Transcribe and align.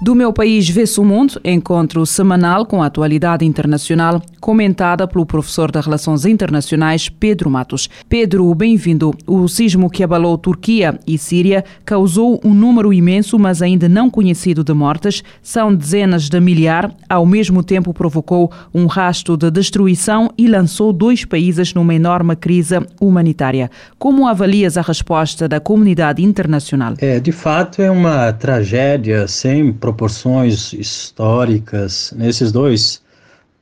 Do 0.00 0.14
meu 0.14 0.32
país 0.32 0.68
vê-se 0.68 1.00
o 1.00 1.04
mundo, 1.04 1.40
encontro 1.44 2.06
semanal 2.06 2.64
com 2.64 2.80
a 2.80 2.86
atualidade 2.86 3.44
internacional, 3.44 4.22
comentada 4.40 5.06
pelo 5.06 5.26
professor 5.26 5.70
de 5.70 5.80
Relações 5.80 6.24
Internacionais 6.24 7.08
Pedro 7.08 7.50
Matos. 7.50 7.88
Pedro, 8.08 8.54
bem-vindo. 8.54 9.12
O 9.26 9.48
sismo 9.48 9.90
que 9.90 10.02
abalou 10.02 10.38
Turquia 10.38 10.98
e 11.06 11.18
Síria 11.18 11.64
causou 11.84 12.40
um 12.44 12.54
número 12.54 12.92
imenso, 12.92 13.38
mas 13.38 13.62
ainda 13.62 13.88
não 13.88 14.10
conhecido 14.10 14.62
de 14.64 14.72
mortes. 14.72 15.22
São 15.42 15.74
dezenas 15.74 16.28
de 16.28 16.40
milhar. 16.40 16.92
Ao 17.08 17.26
mesmo 17.26 17.62
tempo 17.62 17.92
provocou 17.92 18.50
um 18.72 18.86
rasto 18.86 19.36
de 19.36 19.50
destruição 19.50 20.30
e 20.36 20.46
lançou 20.46 20.92
dois 20.92 21.24
países 21.24 21.74
numa 21.74 21.94
enorme 21.94 22.36
crise 22.36 22.76
humanitária. 23.00 23.70
Como 23.98 24.26
avalias 24.26 24.76
a 24.76 24.82
resposta 24.82 25.48
da 25.48 25.60
comunidade 25.60 26.22
internacional? 26.22 26.94
É, 26.98 27.18
de 27.20 27.32
fato, 27.32 27.82
é 27.82 27.90
uma 27.90 28.32
tragédia 28.32 29.26
sem 29.26 29.72
proporções 29.72 30.72
históricas 30.72 32.14
nesses 32.16 32.52
dois 32.52 33.00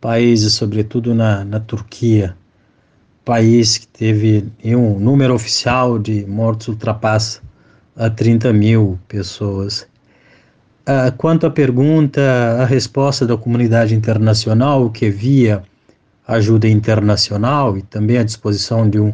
países, 0.00 0.54
sobretudo 0.54 1.14
na, 1.14 1.44
na 1.44 1.60
Turquia, 1.60 2.36
país 3.24 3.78
que 3.78 3.88
teve 3.88 4.48
um 4.64 4.98
número 4.98 5.34
oficial 5.34 5.98
de 5.98 6.24
mortos 6.26 6.68
ultrapassa 6.68 7.40
a 7.96 8.08
30 8.08 8.52
mil 8.52 8.98
pessoas. 9.08 9.86
Uh, 10.88 11.10
quanto 11.16 11.46
à 11.46 11.50
pergunta, 11.50 12.20
a 12.60 12.64
resposta 12.64 13.26
da 13.26 13.36
comunidade 13.36 13.94
internacional, 13.94 14.88
que 14.90 15.10
via 15.10 15.62
ajuda 16.26 16.68
internacional 16.68 17.76
e 17.76 17.82
também 17.82 18.18
a 18.18 18.24
disposição 18.24 18.88
de 18.88 19.00
um 19.00 19.12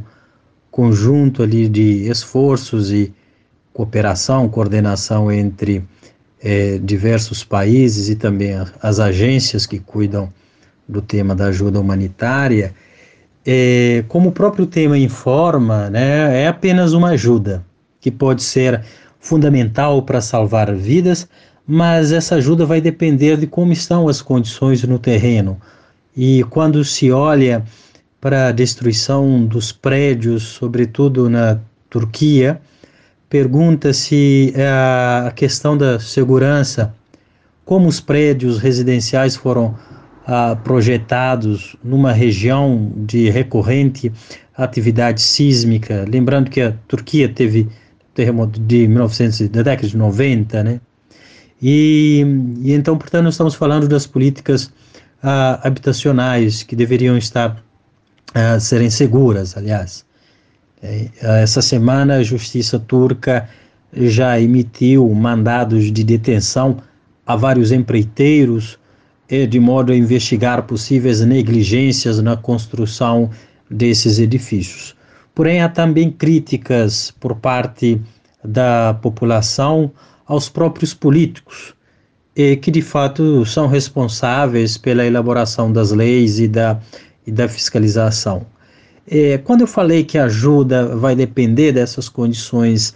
conjunto 0.71 1.43
ali 1.43 1.69
de 1.69 2.09
esforços 2.09 2.91
e 2.91 3.15
cooperação, 3.73 4.49
coordenação 4.49 5.31
entre 5.33 5.85
é, 6.43 6.79
diversos 6.79 7.45
países 7.45 8.09
e 8.09 8.17
também 8.17 8.53
as 8.83 8.99
agências 8.99 9.65
que 9.65 9.79
cuidam 9.79 10.33
do 10.93 11.03
tema 11.03 11.35
da 11.35 11.47
ajuda 11.47 11.81
humanitária, 11.81 12.75
é, 13.45 14.05
como 14.09 14.29
o 14.29 14.33
próprio 14.33 14.67
tema 14.67 14.97
informa, 14.97 15.91
né, 15.91 16.43
é 16.45 16.47
apenas 16.47 16.93
uma 16.93 17.09
ajuda 17.09 17.65
que 18.01 18.11
pode 18.11 18.43
ser 18.43 18.83
fundamental 19.19 20.03
para 20.03 20.21
salvar 20.21 20.75
vidas, 20.75 21.29
mas 21.67 22.13
essa 22.13 22.37
ajuda 22.37 22.67
vai 22.67 22.81
depender 22.81 23.37
de 23.37 23.47
como 23.47 23.73
estão 23.73 24.09
as 24.09 24.21
condições 24.21 24.83
no 24.85 24.99
terreno. 24.99 25.61
E 26.17 26.45
quando 26.51 26.85
se 26.85 27.11
olha 27.11 27.65
para 28.21 28.49
a 28.49 28.53
destruição 28.53 29.45
dos 29.45 29.73
prédios, 29.73 30.43
sobretudo 30.43 31.31
na 31.31 31.59
Turquia, 31.89 32.61
pergunta-se 33.29 34.53
é, 34.55 34.69
a 34.69 35.33
questão 35.35 35.77
da 35.77 35.99
segurança, 35.99 36.95
como 37.65 37.89
os 37.89 38.01
prédios 38.01 38.59
residenciais 38.59 39.35
foram 39.37 39.75
ah, 40.27 40.57
projetados 40.63 41.77
numa 41.83 42.13
região 42.13 42.93
de 42.97 43.31
recorrente 43.31 44.13
atividade 44.57 45.21
sísmica, 45.21 46.05
lembrando 46.09 46.51
que 46.51 46.61
a 46.61 46.73
Turquia 46.87 47.29
teve 47.29 47.69
terremoto 48.15 48.61
de 48.61 48.87
1900, 48.87 49.49
da 49.49 49.63
década 49.63 49.89
de 49.89 49.97
90, 49.97 50.63
né? 50.63 50.81
E, 51.61 52.25
e 52.61 52.73
então, 52.73 52.99
portanto, 52.99 53.29
estamos 53.29 53.55
falando 53.55 53.89
das 53.89 54.07
políticas 54.07 54.73
ah, 55.23 55.61
habitacionais 55.63 56.63
que 56.63 56.77
deveriam 56.77 57.17
estar 57.17 57.63
ah, 58.35 58.59
serem 58.59 58.91
seguras, 58.91 59.57
aliás. 59.57 60.05
É, 60.83 61.09
essa 61.43 61.63
semana, 61.63 62.17
a 62.17 62.23
justiça 62.23 62.79
turca 62.79 63.49
já 63.95 64.41
emitiu 64.41 65.09
mandados 65.11 65.93
de 65.93 66.03
detenção 66.03 66.79
a 67.25 67.37
vários 67.37 67.71
empreiteiros, 67.71 68.79
de 69.49 69.59
modo 69.59 69.93
a 69.93 69.97
investigar 69.97 70.63
possíveis 70.65 71.21
negligências 71.23 72.21
na 72.21 72.37
construção 72.37 73.31
desses 73.71 74.19
edifícios. 74.19 74.95
Porém, 75.35 75.63
há 75.63 75.69
também 75.69 76.11
críticas 76.11 77.11
por 77.19 77.37
parte 77.37 77.99
da 78.45 78.93
população 79.01 79.91
aos 80.27 80.51
próprios 80.51 80.93
políticos, 80.93 81.75
que 82.61 82.71
de 82.71 82.83
fato 82.83 83.47
são 83.47 83.67
responsáveis 83.67 84.77
pela 84.77 85.07
elaboração 85.07 85.73
das 85.73 85.93
leis 85.93 86.39
e 86.39 86.47
da, 86.47 86.79
e 87.27 87.33
da 87.33 87.49
fiscalização. 87.49 88.45
Quando 89.45 89.63
eu 89.63 89.67
falei 89.67 90.05
que 90.05 90.19
a 90.19 90.25
ajuda 90.25 90.95
vai 90.97 91.17
depender 91.17 91.73
dessas 91.73 92.09
condições 92.09 92.95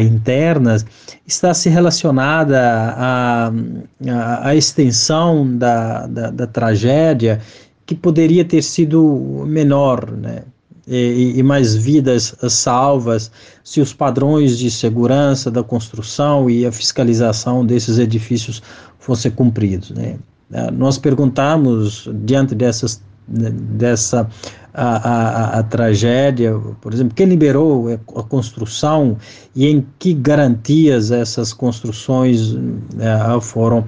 internas, 0.00 0.86
está 1.26 1.52
se 1.52 1.68
relacionada 1.68 2.94
à 2.96 4.54
extensão 4.54 5.56
da, 5.56 6.06
da, 6.06 6.30
da, 6.30 6.46
tragédia 6.46 7.40
que 7.84 7.94
poderia 7.94 8.44
ter 8.44 8.62
sido 8.62 9.44
menor, 9.46 10.10
né? 10.10 10.42
E, 10.86 11.34
e, 11.36 11.42
mais 11.44 11.76
vidas 11.76 12.34
salvas 12.48 13.30
se 13.62 13.80
os 13.80 13.92
padrões 13.92 14.58
de 14.58 14.68
segurança 14.68 15.48
da 15.48 15.62
construção 15.62 16.50
e 16.50 16.66
a 16.66 16.72
fiscalização 16.72 17.64
desses 17.64 17.98
edifícios 17.98 18.60
fossem 18.98 19.30
cumpridos. 19.30 19.90
Né? 19.90 20.16
Ah, 20.52 20.72
nós 20.72 20.98
perguntamos, 20.98 22.10
diante 22.24 22.56
dessas 22.56 23.00
né, 23.28 23.50
dessa 23.50 24.28
a, 24.74 24.96
a, 24.96 25.58
a, 25.58 25.62
tragédia, 25.62 26.58
por 26.80 26.92
exemplo, 26.92 27.14
quem 27.14 27.26
liberou 27.26 27.92
a 27.92 28.22
construção 28.22 29.18
e 29.54 29.66
em 29.66 29.86
que 29.98 30.14
garantias 30.14 31.10
essas 31.10 31.52
construções 31.52 32.56
é, 32.98 33.40
foram, 33.40 33.84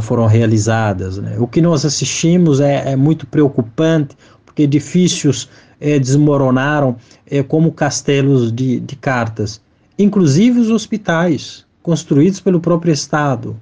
foram 0.00 0.26
realizadas. 0.26 1.18
Né? 1.18 1.36
O 1.38 1.46
que 1.46 1.60
nós 1.60 1.84
assistimos 1.84 2.60
é, 2.60 2.92
é 2.92 2.96
muito 2.96 3.26
preocupante, 3.26 4.16
porque 4.46 4.62
edifícios 4.62 5.48
é, 5.80 5.98
desmoronaram 5.98 6.96
é, 7.30 7.42
como 7.42 7.70
castelos 7.72 8.50
de, 8.50 8.80
de 8.80 8.96
cartas, 8.96 9.60
inclusive 9.98 10.58
os 10.58 10.70
hospitais 10.70 11.66
construídos 11.82 12.40
pelo 12.40 12.60
próprio 12.60 12.92
Estado. 12.92 13.56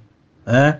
Né? 0.45 0.79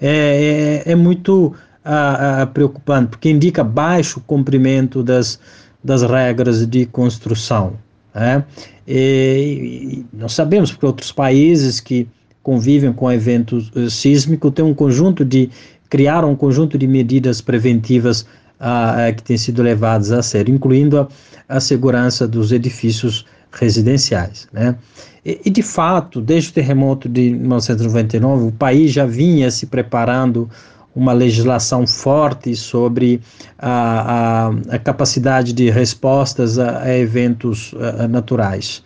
É, 0.00 0.82
é, 0.86 0.92
é 0.92 0.94
muito 0.96 1.54
a, 1.92 2.42
a, 2.42 2.46
preocupante, 2.46 3.08
porque 3.08 3.28
indica 3.28 3.64
baixo 3.64 4.22
cumprimento 4.24 5.02
das, 5.02 5.40
das 5.82 6.02
regras 6.02 6.64
de 6.64 6.86
construção. 6.86 7.72
Né? 8.14 8.44
E, 8.86 10.04
e 10.12 10.16
nós 10.16 10.32
sabemos 10.32 10.72
que 10.72 10.86
outros 10.86 11.10
países 11.10 11.80
que 11.80 12.06
convivem 12.44 12.92
com 12.92 13.10
eventos 13.10 13.70
uh, 13.74 13.90
sísmicos 13.90 14.52
têm 14.52 14.64
um 14.64 14.74
conjunto 14.74 15.24
de 15.24 15.50
criaram 15.88 16.30
um 16.30 16.36
conjunto 16.36 16.78
de 16.78 16.86
medidas 16.86 17.40
preventivas 17.40 18.22
uh, 18.60 19.12
que 19.16 19.24
têm 19.24 19.36
sido 19.36 19.60
levadas 19.60 20.12
a 20.12 20.22
sério, 20.22 20.54
incluindo 20.54 21.00
a, 21.00 21.08
a 21.48 21.58
segurança 21.58 22.28
dos 22.28 22.52
edifícios 22.52 23.26
residenciais. 23.50 24.46
Né? 24.52 24.76
E, 25.24 25.40
e, 25.44 25.50
de 25.50 25.62
fato, 25.62 26.20
desde 26.20 26.50
o 26.50 26.52
terremoto 26.52 27.08
de 27.08 27.30
1999, 27.30 28.46
o 28.46 28.52
país 28.52 28.92
já 28.92 29.04
vinha 29.04 29.50
se 29.50 29.66
preparando 29.66 30.48
uma 30.94 31.12
legislação 31.12 31.86
forte 31.86 32.54
sobre 32.56 33.20
a, 33.58 34.48
a, 34.48 34.74
a 34.74 34.78
capacidade 34.78 35.52
de 35.52 35.70
respostas 35.70 36.58
a, 36.58 36.82
a 36.82 36.98
eventos 36.98 37.74
naturais. 38.08 38.82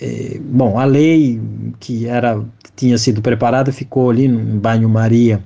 E, 0.00 0.38
bom, 0.38 0.78
a 0.78 0.84
lei 0.84 1.40
que 1.80 2.06
era 2.06 2.42
tinha 2.74 2.98
sido 2.98 3.22
preparada 3.22 3.72
ficou 3.72 4.10
ali 4.10 4.28
no 4.28 4.60
banho-maria. 4.60 5.42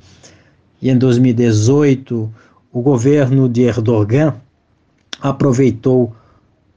E 0.83 0.91
em 0.91 0.99
2018, 0.99 2.31
o 2.73 2.83
governo 2.83 3.49
de 3.49 3.63
Erdogan 3.63 4.35
aproveitou, 5.21 6.13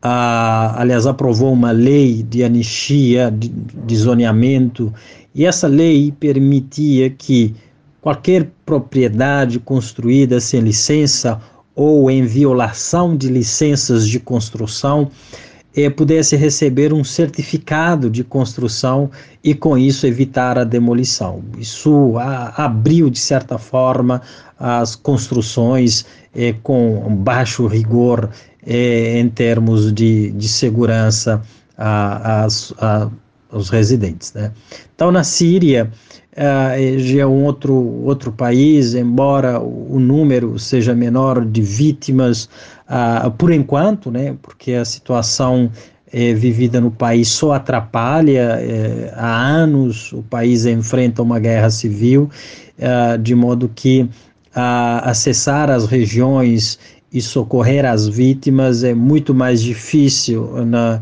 a, 0.02 0.80
aliás, 0.80 1.08
aprovou 1.08 1.52
uma 1.54 1.72
lei 1.72 2.22
de 2.22 2.44
anistia, 2.44 3.32
de, 3.32 3.50
de 3.50 3.96
zoneamento, 3.96 4.94
e 5.34 5.46
essa 5.46 5.68
lei 5.68 6.12
permitia 6.12 7.10
que 7.10 7.56
qualquer 8.04 8.52
propriedade 8.66 9.62
construída 9.62 10.38
sem 10.42 10.60
licença 10.60 11.40
ou 11.74 12.12
em 12.12 12.26
violação 12.26 13.16
de 13.16 13.30
licenças 13.30 14.10
de 14.10 14.20
construção 14.20 15.10
eh, 15.74 15.90
pudesse 15.90 16.36
receber 16.36 16.92
um 16.92 17.02
certificado 17.02 18.10
de 18.10 18.22
construção 18.22 19.10
e 19.42 19.56
com 19.56 19.78
isso 19.78 20.06
evitar 20.06 20.58
a 20.58 20.66
demolição. 20.66 21.42
Isso 21.58 22.18
a, 22.18 22.66
abriu 22.66 23.10
de 23.10 23.20
certa 23.20 23.58
forma 23.58 24.22
as 24.60 24.98
construções 24.98 26.06
eh, 26.36 26.54
com 26.62 27.16
baixo 27.16 27.68
rigor 27.68 28.30
eh, 28.68 29.18
em 29.18 29.30
termos 29.30 29.94
de, 29.94 30.30
de 30.32 30.50
segurança 30.50 31.42
a, 31.78 32.44
a, 32.44 32.48
a, 32.80 33.10
aos 33.54 33.70
residentes. 33.70 34.34
Né? 34.34 34.52
Então, 34.96 35.12
na 35.12 35.24
Síria, 35.24 35.90
uh, 36.34 37.00
já 37.00 37.22
é 37.22 37.26
um 37.26 37.44
outro, 37.46 37.74
outro 37.74 38.32
país, 38.32 38.96
embora 38.96 39.60
o 39.60 40.00
número 40.00 40.58
seja 40.58 40.94
menor 40.94 41.46
de 41.46 41.62
vítimas, 41.62 42.50
uh, 42.90 43.30
por 43.32 43.52
enquanto, 43.52 44.12
né, 44.12 44.36
porque 44.42 44.74
a 44.74 44.86
situação 44.86 45.72
é, 46.12 46.32
vivida 46.34 46.80
no 46.80 46.92
país 46.92 47.30
só 47.30 47.54
atrapalha. 47.54 48.60
É, 48.62 49.12
há 49.16 49.48
anos 49.48 50.14
o 50.14 50.22
país 50.22 50.66
enfrenta 50.66 51.24
uma 51.24 51.40
guerra 51.40 51.72
civil, 51.72 52.30
uh, 52.78 53.18
de 53.18 53.34
modo 53.34 53.70
que 53.74 54.08
acessar 55.04 55.72
as 55.72 55.88
regiões 55.88 56.78
e 57.12 57.20
socorrer 57.20 57.86
as 57.86 58.08
vítimas 58.08 58.84
é 58.84 58.94
muito 58.94 59.34
mais 59.34 59.64
difícil 59.64 60.64
na 60.64 61.02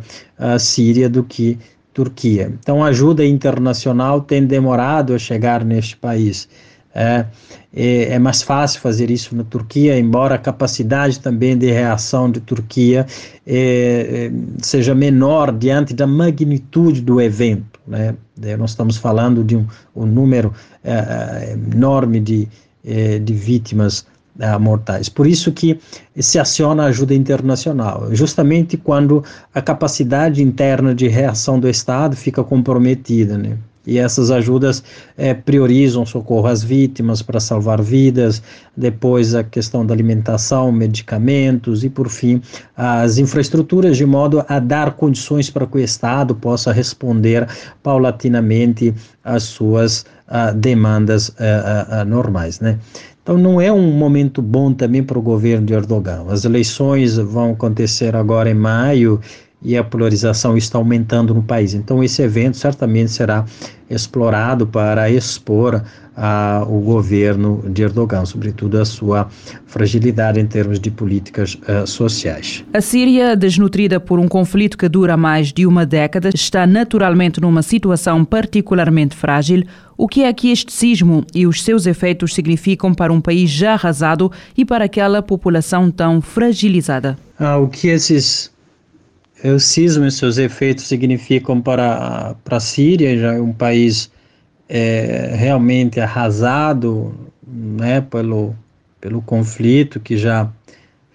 Síria 0.58 1.10
do 1.10 1.22
que 1.22 1.60
Turquia. 1.94 2.52
Então, 2.60 2.84
a 2.84 2.88
ajuda 2.88 3.26
internacional 3.26 4.22
tem 4.22 4.46
demorado 4.46 5.14
a 5.14 5.20
chegar 5.20 5.64
neste 5.64 5.98
país. 5.98 6.48
É, 6.94 7.26
é, 7.74 8.14
é, 8.14 8.20
mais 8.20 8.42
fácil 8.42 8.82
fazer 8.82 9.10
isso 9.10 9.34
na 9.34 9.46
Turquia, 9.46 9.98
embora 9.98 10.36
a 10.36 10.38
capacidade 10.38 11.22
também 11.22 11.58
de 11.58 11.72
reação 11.72 12.30
de 12.30 12.42
Turquia 12.42 13.06
é, 13.48 14.30
é 14.30 14.32
seja 14.62 14.94
menor 14.94 15.54
diante 15.54 15.94
da 15.94 16.06
magnitude 16.06 17.02
do 17.02 17.22
evento. 17.22 17.80
Né? 17.88 18.16
É, 18.44 18.58
nós 18.58 18.72
estamos 18.72 18.98
falando 18.98 19.42
de 19.42 19.56
um, 19.56 19.66
um 19.96 20.06
número 20.06 20.54
é, 20.84 21.56
enorme 21.74 22.20
de, 22.20 22.48
de 22.84 23.34
vítimas 23.34 24.06
uh, 24.40 24.60
mortais. 24.60 25.10
Por 25.10 25.28
isso 25.28 25.52
que 25.52 25.80
se 26.18 26.40
aciona 26.40 26.84
a 26.84 26.86
ajuda 26.88 27.14
internacional, 27.14 28.08
justamente 28.14 28.78
quando 28.78 29.24
a 29.54 29.62
capacidade 29.62 30.42
interna 30.42 30.94
de 30.94 31.08
reação 31.08 31.60
do 31.60 31.68
Estado 31.68 32.16
fica 32.16 32.44
comprometida, 32.44 33.38
né? 33.38 33.58
E 33.86 33.98
essas 33.98 34.30
ajudas 34.30 34.84
é, 35.18 35.34
priorizam 35.34 36.06
socorro 36.06 36.48
às 36.48 36.64
vítimas 36.64 37.22
para 37.22 37.40
salvar 37.40 37.82
vidas, 37.82 38.42
depois 38.78 39.34
a 39.34 39.44
questão 39.44 39.84
da 39.84 39.94
alimentação, 39.94 40.72
medicamentos 40.72 41.84
e, 41.84 41.90
por 41.90 42.08
fim, 42.08 42.42
as 42.78 43.18
infraestruturas, 43.18 43.98
de 43.98 44.06
modo 44.06 44.46
a 44.48 44.60
dar 44.60 44.94
condições 44.94 45.50
para 45.50 45.66
que 45.66 45.78
o 45.78 45.80
Estado 45.80 46.36
possa 46.36 46.72
responder 46.72 47.48
paulatinamente 47.82 48.94
às 49.24 49.44
suas 49.44 50.06
uh, 50.28 50.54
demandas 50.56 51.30
uh, 51.30 51.34
uh, 52.02 52.06
normais. 52.06 52.60
Né? 52.60 52.78
Então 53.24 53.38
não 53.38 53.62
é 53.62 53.72
um 53.72 53.92
momento 53.92 54.42
bom 54.42 54.74
também 54.74 55.04
para 55.04 55.18
o 55.18 55.22
governo 55.22 55.66
de 55.66 55.74
Erdogan. 55.74 56.26
As 56.28 56.44
eleições 56.44 57.18
vão 57.18 57.52
acontecer 57.52 58.16
agora 58.16 58.50
em 58.50 58.56
maio 58.56 59.22
e 59.64 59.78
a 59.78 59.84
polarização 59.84 60.58
está 60.58 60.78
aumentando 60.78 61.34
no 61.34 61.44
país. 61.44 61.74
Então 61.74 62.04
esse 62.04 62.22
evento 62.22 62.58
certamente 62.58 63.12
será 63.12 63.46
explorado 63.90 64.66
para 64.66 65.10
expor 65.10 65.84
a, 66.16 66.66
o 66.68 66.80
governo 66.80 67.64
de 67.70 67.84
Erdogan, 67.84 68.26
sobretudo 68.26 68.80
a 68.80 68.86
sua 68.86 69.28
fragilidade 69.66 70.40
em 70.40 70.46
termos 70.46 70.80
de 70.80 70.90
políticas 70.90 71.56
uh, 71.56 71.86
sociais. 71.86 72.64
A 72.74 72.82
Síria, 72.82 73.36
desnutrida 73.36 74.00
por 74.00 74.20
um 74.20 74.28
conflito 74.28 74.78
que 74.78 74.90
dura 74.90 75.16
mais 75.16 75.52
de 75.52 75.66
uma 75.66 75.86
década, 75.86 76.30
está 76.34 76.66
naturalmente 76.66 77.40
numa 77.42 77.62
situação 77.62 78.24
particularmente 78.24 79.16
frágil. 79.16 79.64
O 79.98 80.08
que 80.08 80.24
é 80.24 80.34
que 80.34 80.52
este 80.52 80.72
sismo 80.72 81.24
e 81.34 81.46
os 81.46 81.64
seus 81.64 81.86
efeitos 81.86 82.34
significam 82.34 82.94
para 82.94 83.14
um 83.14 83.22
país 83.22 83.50
já 83.50 83.74
arrasado 83.74 84.32
e 84.58 84.66
para 84.66 84.86
aquela 84.86 85.22
população 85.22 85.92
tão 85.92 86.22
fragilizada? 86.22 87.18
Ah, 87.40 87.58
o 87.58 87.68
que 87.68 87.88
esses 87.88 88.51
o 89.44 89.60
sismo 89.60 90.06
e 90.06 90.12
seus 90.12 90.38
efeitos 90.38 90.86
significam 90.88 91.62
para, 91.62 92.36
para 92.44 92.58
a 92.58 92.60
Síria, 92.60 93.18
já 93.18 93.34
é 93.34 93.42
um 93.42 93.54
país 93.54 94.12
é, 94.70 95.34
realmente 95.36 96.00
arrasado 96.00 97.14
né, 97.46 98.02
pelo, 98.02 98.56
pelo 99.00 99.22
conflito 99.22 100.00
que 100.00 100.18
já 100.18 100.50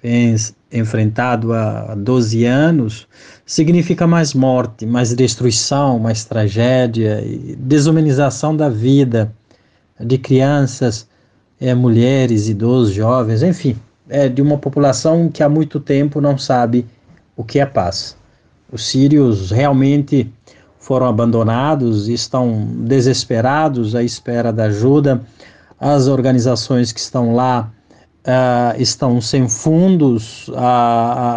vem 0.03 0.35
enfrentado 0.73 1.53
há 1.53 1.95
12 1.95 2.45
anos, 2.45 3.07
significa 3.47 4.07
mais 4.07 4.35
morte, 4.35 4.85
mais 4.85 5.15
destruição, 5.15 5.99
mais 5.99 6.25
tragédia 6.25 7.23
e 7.25 7.57
desumanização 7.57 8.57
da 8.57 8.69
vida 8.69 9.33
de 9.99 10.19
crianças, 10.19 11.09
é, 11.61 11.75
mulheres, 11.75 12.49
idosos, 12.49 12.93
jovens, 12.93 13.43
enfim, 13.43 13.77
é 14.09 14.29
de 14.29 14.43
uma 14.43 14.59
população 14.59 15.31
que 15.31 15.43
há 15.43 15.49
muito 15.49 15.81
tempo 15.81 16.21
não 16.21 16.37
sabe 16.37 16.85
o 17.37 17.45
que 17.45 17.61
é 17.61 17.67
paz. 17.67 18.17
Os 18.73 18.87
sírios 18.87 19.51
realmente 19.51 20.33
foram 20.87 21.07
abandonados 21.07 22.09
estão 22.09 22.65
desesperados 22.79 23.97
à 23.97 24.05
espera 24.05 24.53
da 24.53 24.65
ajuda. 24.67 25.21
As 25.81 26.07
organizações 26.07 26.93
que 26.93 27.01
estão 27.01 27.35
lá 27.35 27.73
uh, 28.27 28.81
estão 28.81 29.21
sem 29.21 29.49
fundos, 29.49 30.47
uh, 30.49 30.53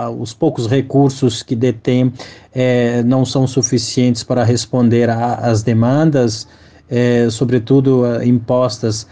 uh, 0.09 0.21
os 0.21 0.33
poucos 0.33 0.67
recursos 0.67 1.41
que 1.41 1.55
detêm 1.55 2.13
eh, 2.53 3.01
não 3.03 3.25
são 3.25 3.47
suficientes 3.47 4.23
para 4.23 4.43
responder 4.43 5.09
às 5.09 5.63
demandas, 5.63 6.47
eh, 6.89 7.27
sobretudo 7.29 8.23
impostas 8.23 9.07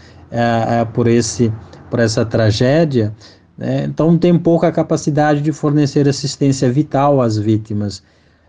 por, 0.92 1.06
esse, 1.06 1.52
por 1.90 1.98
essa 2.00 2.24
tragédia. 2.24 3.14
Né? 3.58 3.84
Então, 3.84 4.16
tem 4.16 4.38
pouca 4.38 4.70
capacidade 4.70 5.40
de 5.42 5.50
fornecer 5.50 6.08
assistência 6.08 6.70
vital 6.70 7.20
às 7.20 7.36
vítimas. 7.36 8.02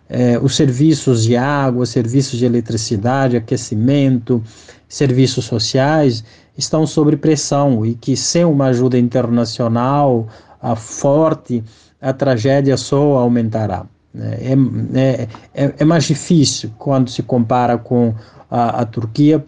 É, 0.08 0.40
os 0.40 0.56
serviços 0.56 1.24
de 1.24 1.36
água, 1.36 1.86
serviços 1.86 2.38
de 2.38 2.46
eletricidade, 2.46 3.36
aquecimento, 3.36 4.42
serviços 4.88 5.46
sociais 5.46 6.24
estão 6.58 6.86
sob 6.86 7.16
pressão 7.18 7.86
e 7.86 7.96
que 7.96 8.16
sem 8.16 8.46
uma 8.46 8.66
ajuda 8.68 8.98
internacional 8.98 10.28
a 10.62 10.76
forte, 10.76 11.64
a 12.02 12.12
tragédia 12.12 12.76
só 12.76 13.18
aumentará. 13.18 13.86
É, 14.16 14.54
é, 14.96 15.28
é, 15.54 15.74
é 15.78 15.86
mais 15.86 16.06
difícil 16.06 16.72
quando 16.78 17.10
se 17.10 17.22
compara 17.22 17.78
com 17.78 18.14
a, 18.50 18.82
a 18.82 18.86
Turquia, 18.86 19.46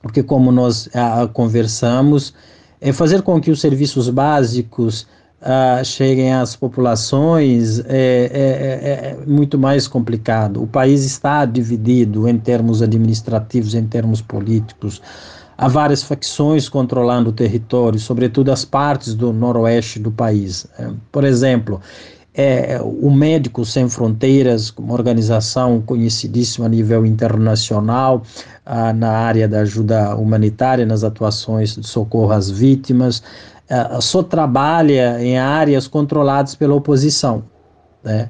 porque 0.00 0.22
como 0.22 0.50
nós 0.50 0.88
a, 0.94 1.26
conversamos, 1.28 2.34
é 2.82 2.92
fazer 2.92 3.22
com 3.22 3.40
que 3.40 3.48
os 3.48 3.60
serviços 3.60 4.08
básicos 4.08 5.06
uh, 5.40 5.84
cheguem 5.84 6.32
às 6.32 6.56
populações 6.56 7.78
é, 7.78 7.84
é, 7.86 7.94
é, 7.94 9.10
é, 9.10 9.18
muito 9.24 9.56
mais 9.56 9.86
complicado. 9.86 10.60
O 10.60 10.66
país 10.66 11.04
está 11.04 11.44
dividido 11.44 12.28
em 12.28 12.36
termos 12.36 12.82
administrativos, 12.82 13.76
em 13.76 13.84
termos 13.84 14.20
políticos. 14.20 15.00
Há 15.56 15.68
várias 15.68 16.02
facções 16.02 16.68
controlando 16.68 17.30
o 17.30 17.32
território, 17.32 18.00
sobretudo 18.00 18.50
as 18.50 18.64
partes 18.64 19.14
do 19.14 19.32
noroeste 19.32 20.00
do 20.00 20.10
país. 20.10 20.66
É, 20.76 20.90
por 21.12 21.22
exemplo, 21.22 21.80
é, 22.34 22.80
o 22.82 23.10
Médicos 23.10 23.72
Sem 23.72 23.88
Fronteiras, 23.88 24.70
uma 24.76 24.94
organização 24.94 25.80
conhecidíssima 25.82 26.66
a 26.66 26.68
nível 26.68 27.06
internacional 27.06 28.22
na 28.64 29.10
área 29.10 29.48
da 29.48 29.60
ajuda 29.60 30.14
humanitária, 30.16 30.86
nas 30.86 31.02
atuações 31.02 31.76
de 31.76 31.86
socorro 31.86 32.32
às 32.32 32.50
vítimas, 32.50 33.22
ah, 33.68 34.00
só 34.00 34.22
trabalha 34.22 35.22
em 35.22 35.38
áreas 35.38 35.88
controladas 35.88 36.54
pela 36.54 36.74
oposição. 36.74 37.42
Né? 38.04 38.28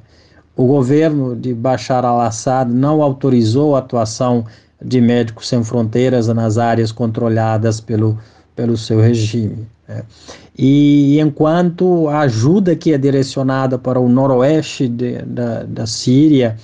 O 0.57 0.67
governo 0.67 1.35
de 1.35 1.53
Bashar 1.53 2.05
al-Assad 2.05 2.71
não 2.71 3.03
autorizou 3.03 3.75
a 3.75 3.81
atuação 3.81 4.45
de 4.81 5.01
Médicos 5.01 5.49
Sem 5.49 5.63
Fronteiras 5.65 6.29
nas 6.29 6.59
áreas 6.59 6.93
controladas 6.93 7.81
pelo, 7.81 8.19
pelo 8.55 8.77
seu 8.77 9.01
regime. 9.01 9.67
Né? 9.89 10.03
E 10.57 11.19
enquanto 11.19 12.09
a 12.09 12.21
ajuda 12.21 12.77
que 12.77 12.93
é 12.93 12.99
direcionada 12.99 13.79
para 13.79 13.99
o 13.99 14.09
noroeste 14.09 14.89
de, 14.89 15.23
da, 15.23 15.65
da 15.65 15.87
Síria 15.87 16.57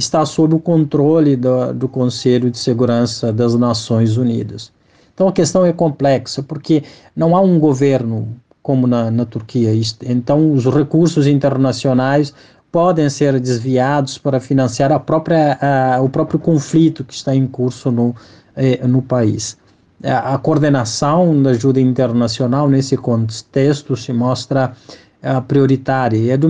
está 0.00 0.24
sob 0.24 0.54
o 0.54 0.58
controle 0.58 1.36
do, 1.36 1.72
do 1.72 1.88
Conselho 1.88 2.50
de 2.50 2.58
Segurança 2.58 3.32
das 3.32 3.54
Nações 3.54 4.16
Unidas. 4.16 4.72
Então 5.14 5.28
a 5.28 5.32
questão 5.32 5.64
é 5.64 5.72
complexa, 5.72 6.42
porque 6.42 6.82
não 7.14 7.36
há 7.36 7.40
um 7.40 7.58
governo 7.58 8.28
como 8.62 8.86
na, 8.86 9.10
na 9.10 9.24
Turquia. 9.24 9.70
Então 10.02 10.52
os 10.52 10.64
recursos 10.66 11.26
internacionais 11.26 12.32
podem 12.72 13.08
ser 13.10 13.38
desviados 13.38 14.16
para 14.16 14.40
financiar 14.40 14.92
a 14.92 14.98
própria, 14.98 15.58
a, 15.60 16.00
o 16.00 16.08
próprio 16.08 16.38
conflito 16.38 17.04
que 17.04 17.14
está 17.14 17.34
em 17.34 17.46
curso 17.46 17.90
no, 17.90 18.14
eh, 18.56 18.86
no 18.86 19.02
país 19.02 19.58
a 20.02 20.38
coordenação 20.38 21.42
da 21.42 21.50
ajuda 21.50 21.80
internacional 21.80 22.68
nesse 22.68 22.96
contexto 22.96 23.96
se 23.96 24.12
mostra 24.12 24.72
é 25.22 25.40
prioritária 25.40 26.16
e 26.16 26.30
é, 26.30 26.36
do, 26.36 26.48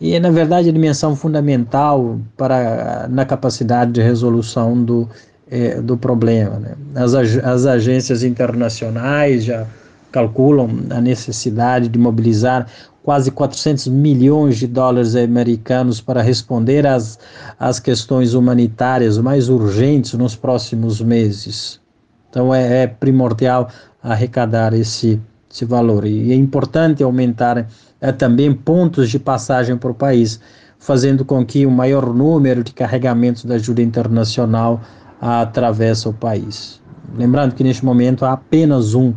e 0.00 0.14
é, 0.14 0.20
na 0.20 0.30
verdade, 0.30 0.68
a 0.68 0.72
dimensão 0.72 1.16
fundamental 1.16 2.18
para, 2.36 3.08
na 3.08 3.24
capacidade 3.24 3.92
de 3.92 4.02
resolução 4.02 4.82
do, 4.84 5.08
é, 5.50 5.80
do 5.80 5.96
problema. 5.96 6.58
Né? 6.58 6.74
As, 6.94 7.14
as 7.14 7.66
agências 7.66 8.22
internacionais 8.22 9.44
já 9.44 9.66
calculam 10.12 10.68
a 10.90 11.00
necessidade 11.00 11.88
de 11.88 11.98
mobilizar 11.98 12.66
quase 13.02 13.30
400 13.30 13.88
milhões 13.88 14.58
de 14.58 14.66
dólares 14.66 15.16
americanos 15.16 16.00
para 16.00 16.20
responder 16.20 16.86
às, 16.86 17.18
às 17.58 17.80
questões 17.80 18.34
humanitárias 18.34 19.18
mais 19.18 19.48
urgentes 19.48 20.12
nos 20.14 20.36
próximos 20.36 21.00
meses. 21.00 21.80
Então 22.28 22.54
é, 22.54 22.82
é 22.82 22.86
primordial 22.86 23.70
arrecadar 24.02 24.74
esse, 24.74 25.20
esse 25.50 25.64
valor. 25.64 26.04
E 26.04 26.32
é 26.32 26.34
importante 26.34 27.02
aumentar 27.02 27.66
é, 28.00 28.12
também 28.12 28.52
pontos 28.52 29.10
de 29.10 29.18
passagem 29.18 29.76
para 29.76 29.90
o 29.90 29.94
país, 29.94 30.40
fazendo 30.78 31.24
com 31.24 31.44
que 31.44 31.66
o 31.66 31.70
maior 31.70 32.14
número 32.14 32.64
de 32.64 32.72
carregamentos 32.72 33.44
da 33.44 33.56
ajuda 33.56 33.82
internacional 33.82 34.80
atravesse 35.20 36.08
o 36.08 36.12
país. 36.12 36.80
Lembrando 37.16 37.54
que 37.54 37.62
neste 37.62 37.84
momento 37.84 38.24
há 38.24 38.32
apenas 38.32 38.94
um 38.94 39.12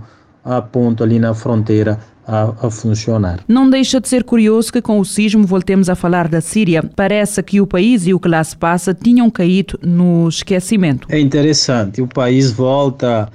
ponto 0.71 1.03
ali 1.03 1.19
na 1.19 1.33
fronteira 1.33 1.99
a, 2.27 2.67
a, 2.67 2.69
funcionar. 2.69 3.39
Não 3.47 3.69
deixa 3.69 3.99
de 3.99 4.07
ser 4.07 4.23
curioso 4.23 4.71
que 4.71 4.81
com 4.81 4.99
o 4.99 5.05
sismo 5.05 5.45
voltemos 5.45 5.89
a 5.89 5.95
falar 5.95 6.27
da 6.27 6.41
Síria. 6.41 6.83
Parece 6.95 7.41
que 7.43 7.61
o 7.61 7.67
país 7.67 8.07
e 8.07 8.13
o 8.13 8.19
que 8.19 8.27
lá 8.27 8.43
se 8.43 8.55
passa 8.55 8.93
tinham 8.93 9.29
caído 9.29 9.79
no 9.81 10.27
esquecimento. 10.27 11.07
É 11.09 11.19
interessante, 11.19 12.01
o 12.01 12.07
país 12.07 12.51
volta 12.51 13.29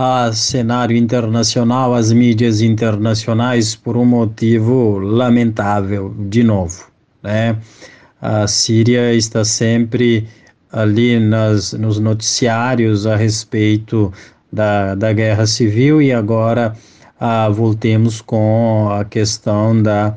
a 0.00 0.32
cenário 0.32 0.96
internacional, 0.96 1.92
às 1.92 2.12
mídias 2.12 2.60
internacionais, 2.60 3.74
por 3.74 3.96
um 3.96 4.04
motivo 4.04 4.96
lamentável, 5.00 6.14
de 6.28 6.44
novo. 6.44 6.86
Né? 7.20 7.58
A 8.22 8.46
Síria 8.46 9.12
está 9.12 9.44
sempre 9.44 10.28
ali 10.70 11.18
nas, 11.18 11.72
nos 11.72 11.98
noticiários 11.98 13.08
a 13.08 13.16
respeito 13.16 14.12
da, 14.52 14.94
da 14.94 15.12
guerra 15.12 15.48
civil 15.48 16.00
e 16.00 16.12
agora 16.12 16.76
ah, 17.18 17.48
voltemos 17.48 18.20
com 18.20 18.90
a 18.92 19.04
questão 19.04 19.82
da, 19.82 20.14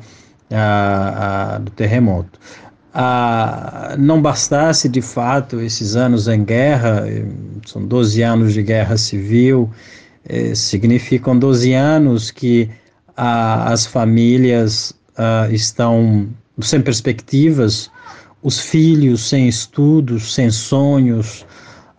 ah, 0.48 1.54
ah, 1.56 1.58
do 1.58 1.72
terremoto. 1.72 2.38
Ah, 2.94 3.96
não 3.98 4.20
bastasse 4.20 4.88
de 4.88 5.00
fato 5.00 5.60
esses 5.60 5.96
anos 5.96 6.28
em 6.28 6.44
guerra, 6.44 7.04
são 7.66 7.86
12 7.86 8.22
anos 8.22 8.52
de 8.52 8.62
guerra 8.62 8.96
civil, 8.98 9.70
eh, 10.28 10.54
significam 10.54 11.38
12 11.38 11.72
anos 11.72 12.30
que 12.30 12.68
ah, 13.16 13.72
as 13.72 13.86
famílias 13.86 14.92
ah, 15.16 15.48
estão 15.50 16.28
sem 16.60 16.82
perspectivas, 16.82 17.90
os 18.42 18.58
filhos 18.60 19.28
sem 19.28 19.48
estudos, 19.48 20.34
sem 20.34 20.50
sonhos, 20.50 21.46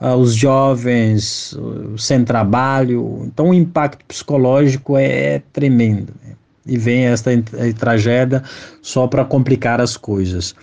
uh, 0.01 0.15
os 0.15 0.35
jovens 0.35 1.53
uh, 1.53 1.97
sem 1.97 2.23
trabalho. 2.23 3.23
Então, 3.25 3.49
o 3.49 3.53
impacto 3.53 4.03
psicológico 4.05 4.97
é, 4.97 5.35
é 5.35 5.43
tremendo. 5.53 6.13
Né? 6.23 6.35
E 6.65 6.77
vem 6.77 7.05
esta 7.05 7.31
tragédia 7.77 8.43
só 8.81 9.07
para 9.07 9.25
complicar 9.25 9.81
as 9.81 9.97
coisas. 9.97 10.55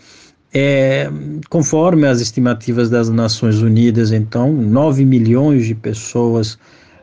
É, 0.53 1.09
conforme 1.49 2.07
as 2.07 2.21
estimativas 2.21 2.91
das 2.91 3.09
Nações 3.09 3.63
Unidas, 3.63 4.11
então, 4.11 4.53
9 4.53 5.05
milhões 5.05 5.67
de 5.67 5.75
pessoas 5.75 6.55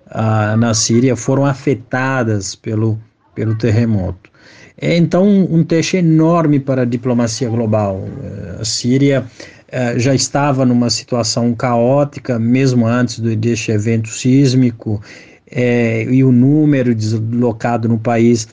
uh, 0.08 0.58
na 0.58 0.74
Síria 0.74 1.16
foram 1.16 1.46
afetadas 1.46 2.56
pelo, 2.56 3.00
pelo 3.34 3.56
terremoto. 3.56 4.30
É 4.80 4.96
então 4.96 5.27
um 5.27 5.63
teste 5.63 5.98
enorme 5.98 6.60
para 6.60 6.84
a 6.84 6.86
diplomacia 6.86 7.50
global. 7.50 8.04
A 8.60 8.63
Síria 8.63 9.25
eh, 9.70 10.00
já 10.00 10.16
estava 10.16 10.66
numa 10.66 10.89
situação 10.89 11.54
caótica, 11.54 12.39
mesmo 12.39 12.88
antes 12.88 13.20
deste 13.20 13.72
evento 13.72 14.08
sísmico, 14.10 15.01
é, 15.50 16.04
e 16.04 16.24
o 16.24 16.32
número 16.32 16.96
deslocado 16.96 17.89
no 17.89 17.98
país 17.98 18.48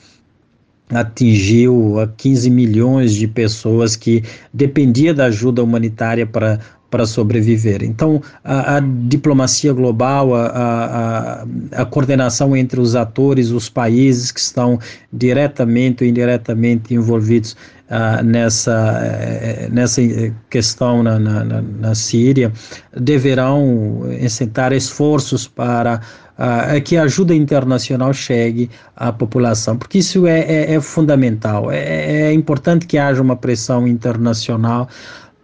atingiu 0.89 1.99
a 1.99 2.07
15 2.07 2.49
milhões 2.49 3.13
de 3.13 3.27
pessoas 3.27 3.95
que 3.95 4.23
dependia 4.53 5.13
da 5.13 5.25
ajuda 5.25 5.63
humanitária 5.63 6.25
para 6.25 6.59
para 6.89 7.05
sobreviver. 7.05 7.83
Então, 7.83 8.21
a, 8.43 8.77
a 8.77 8.79
diplomacia 8.79 9.73
global, 9.73 10.33
a, 10.33 10.45
a, 10.45 11.81
a, 11.81 11.85
coordenação 11.85 12.55
entre 12.55 12.79
os 12.79 12.95
atores, 12.95 13.49
os 13.51 13.69
países 13.69 14.31
que 14.31 14.39
estão 14.39 14.79
diretamente 15.11 16.03
ou 16.03 16.09
indiretamente 16.09 16.93
envolvidos 16.93 17.55
uh, 17.89 18.23
nessa, 18.23 18.71
uh, 18.71 19.73
nessa 19.73 20.01
questão 20.49 21.03
na, 21.03 21.19
na, 21.19 21.61
na, 21.61 21.95
Síria, 21.95 22.51
deverão 22.95 24.01
encetar 24.21 24.71
esforços 24.71 25.47
para 25.47 26.01
uh, 26.37 26.81
que 26.81 26.97
a 26.97 27.03
ajuda 27.03 27.33
internacional 27.33 28.13
chegue 28.13 28.69
à 28.95 29.11
população, 29.11 29.77
porque 29.77 29.97
isso 29.97 30.27
é, 30.27 30.39
é, 30.41 30.73
é 30.75 30.81
fundamental. 30.81 31.71
É, 31.71 32.27
é 32.27 32.33
importante 32.33 32.85
que 32.85 32.97
haja 32.97 33.21
uma 33.21 33.35
pressão 33.35 33.87
internacional 33.87 34.87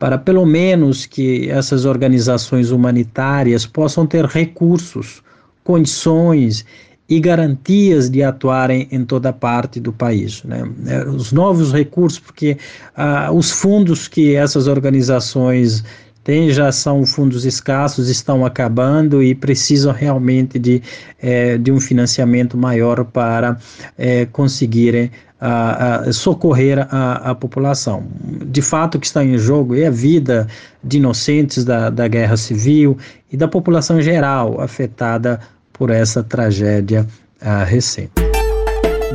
para 0.01 0.17
pelo 0.17 0.48
menos 0.48 1.05
que 1.05 1.48
essas 1.48 1.86
organizações 1.86 2.72
humanitárias 2.72 3.67
possam 3.67 4.08
ter 4.08 4.25
recursos, 4.25 5.22
condições 5.63 6.65
e 7.08 7.20
garantias 7.20 8.10
de 8.10 8.24
atuarem 8.24 8.88
em 8.91 9.05
toda 9.05 9.31
parte 9.31 9.79
do 9.79 9.93
país. 9.93 10.41
Né? 10.43 10.63
É, 10.88 11.03
os 11.08 11.31
novos 11.31 11.72
recursos, 11.72 12.17
porque 12.17 12.58
ah, 12.96 13.31
os 13.31 13.51
fundos 13.51 14.08
que 14.08 14.34
essas 14.34 14.65
organizações 14.65 15.84
têm 16.24 16.50
já 16.50 16.72
são 16.72 17.05
fundos 17.05 17.46
escassos, 17.46 18.10
estão 18.10 18.43
acabando 18.43 19.22
e 19.22 19.36
precisam 19.36 19.93
realmente 19.93 20.58
de, 20.58 20.81
eh, 21.22 21.58
de 21.58 21.72
um 21.72 21.79
financiamento 21.79 22.58
maior 22.58 23.03
para 23.05 23.58
eh, 23.98 24.27
conseguirem 24.31 25.12
a, 25.41 26.01
a 26.01 26.13
socorrer 26.13 26.88
a, 26.91 27.31
a, 27.31 27.36
população. 27.36 28.03
De 28.45 28.62
fato, 28.62 28.95
o 28.95 29.00
que 29.00 29.07
está 29.07 29.25
em 29.25 29.38
jogo 29.39 29.75
é 29.75 29.88
a 29.88 29.91
vida 29.91 30.48
de 30.83 30.98
inocentes 30.98 31.65
da, 31.65 31.89
da 31.89 32.07
guerra 32.07 32.38
civil 32.38 32.95
e 33.31 33.36
da 33.36 33.48
população 33.48 34.00
geral 34.00 34.62
afetada 34.62 35.39
por 35.74 35.89
essa 35.89 36.21
tragédia 36.21 37.07
uh, 37.41 37.65
recente. 37.65 38.12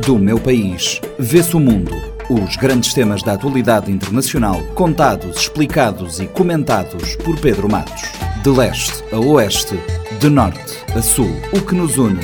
Do 0.05 0.19
meu 0.19 0.37
país, 0.37 0.99
vê-se 1.17 1.55
o 1.55 1.59
mundo. 1.59 1.91
Os 2.29 2.57
grandes 2.57 2.93
temas 2.93 3.23
da 3.23 3.33
atualidade 3.33 3.89
internacional, 3.89 4.61
contados, 4.75 5.37
explicados 5.37 6.19
e 6.19 6.27
comentados 6.27 7.15
por 7.17 7.39
Pedro 7.39 7.71
Matos. 7.71 8.03
De 8.43 8.49
leste 8.49 9.01
a 9.13 9.17
oeste, 9.17 9.79
de 10.19 10.29
norte 10.29 10.83
a 10.93 11.01
sul, 11.01 11.31
o 11.53 11.61
que 11.61 11.73
nos 11.73 11.97
une 11.97 12.19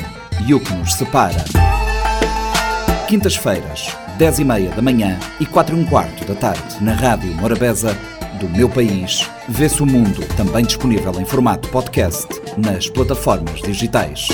e 0.46 0.52
o 0.52 0.60
que 0.60 0.74
nos 0.74 0.92
separa. 0.92 1.73
Quintas-feiras, 3.14 3.96
10 4.18 4.40
e 4.40 4.44
meia 4.44 4.70
da 4.70 4.82
manhã 4.82 5.16
e 5.38 5.46
4 5.46 5.76
e 5.76 5.78
um 5.78 5.84
quarto 5.84 6.24
da 6.24 6.34
tarde, 6.34 6.82
na 6.82 6.94
Rádio 6.94 7.32
Morabeza 7.34 7.96
do 8.40 8.48
Meu 8.48 8.68
País. 8.68 9.30
Vê-se 9.48 9.80
o 9.80 9.86
mundo, 9.86 10.26
também 10.36 10.64
disponível 10.64 11.12
em 11.20 11.24
formato 11.24 11.68
podcast 11.68 12.26
nas 12.58 12.88
plataformas 12.88 13.62
digitais. 13.62 14.26